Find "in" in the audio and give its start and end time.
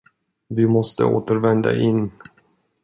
1.75-2.11